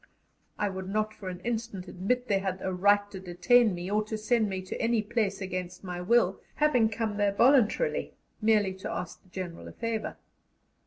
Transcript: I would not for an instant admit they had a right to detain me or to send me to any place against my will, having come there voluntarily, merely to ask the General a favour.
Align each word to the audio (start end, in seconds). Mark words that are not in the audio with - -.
I 0.57 0.67
would 0.67 0.89
not 0.89 1.13
for 1.13 1.29
an 1.29 1.41
instant 1.41 1.87
admit 1.87 2.27
they 2.27 2.39
had 2.39 2.59
a 2.63 2.73
right 2.73 3.07
to 3.11 3.19
detain 3.19 3.75
me 3.75 3.91
or 3.91 4.03
to 4.05 4.17
send 4.17 4.49
me 4.49 4.63
to 4.63 4.81
any 4.81 5.03
place 5.03 5.41
against 5.41 5.83
my 5.83 6.01
will, 6.01 6.41
having 6.55 6.89
come 6.89 7.17
there 7.17 7.33
voluntarily, 7.35 8.15
merely 8.41 8.73
to 8.77 8.89
ask 8.89 9.21
the 9.21 9.29
General 9.29 9.67
a 9.67 9.73
favour. 9.73 10.17